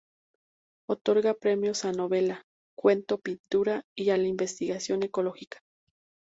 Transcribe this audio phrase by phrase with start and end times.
[0.89, 2.41] Otorga Premios a Novela,
[2.75, 5.59] Cuento, Pintura y a la Investigación Ecológica.